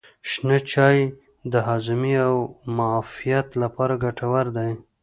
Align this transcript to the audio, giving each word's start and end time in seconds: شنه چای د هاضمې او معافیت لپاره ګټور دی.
شنه 0.29 0.57
چای 0.71 0.97
د 1.51 1.53
هاضمې 1.67 2.15
او 2.27 2.35
معافیت 2.77 3.47
لپاره 3.63 3.93
ګټور 4.03 4.45
دی. 4.57 4.69